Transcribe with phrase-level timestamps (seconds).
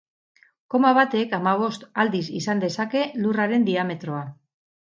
[0.73, 4.27] Koma batek hamabost aldiz izan dezake Lurraren diametroa.